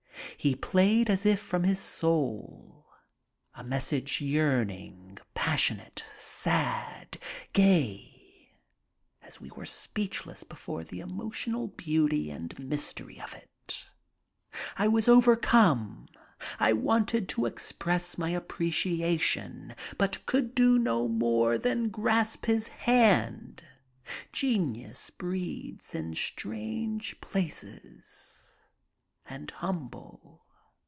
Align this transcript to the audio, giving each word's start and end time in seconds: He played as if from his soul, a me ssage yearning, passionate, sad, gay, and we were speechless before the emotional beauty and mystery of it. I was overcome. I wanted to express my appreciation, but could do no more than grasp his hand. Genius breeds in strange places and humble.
He 0.37 0.55
played 0.55 1.07
as 1.11 1.23
if 1.23 1.39
from 1.39 1.65
his 1.65 1.79
soul, 1.79 2.87
a 3.53 3.63
me 3.63 3.77
ssage 3.77 4.21
yearning, 4.27 5.19
passionate, 5.35 6.03
sad, 6.15 7.19
gay, 7.53 8.55
and 9.21 9.37
we 9.39 9.51
were 9.51 9.67
speechless 9.67 10.43
before 10.43 10.83
the 10.83 10.99
emotional 10.99 11.67
beauty 11.67 12.31
and 12.31 12.57
mystery 12.57 13.21
of 13.21 13.35
it. 13.35 13.85
I 14.77 14.87
was 14.87 15.07
overcome. 15.07 16.07
I 16.59 16.73
wanted 16.73 17.29
to 17.29 17.45
express 17.45 18.17
my 18.17 18.31
appreciation, 18.31 19.75
but 19.99 20.25
could 20.25 20.55
do 20.55 20.79
no 20.79 21.07
more 21.07 21.59
than 21.59 21.89
grasp 21.89 22.45
his 22.47 22.67
hand. 22.67 23.63
Genius 24.33 25.11
breeds 25.11 25.93
in 25.93 26.15
strange 26.15 27.21
places 27.21 28.39
and 29.27 29.49
humble. 29.51 30.41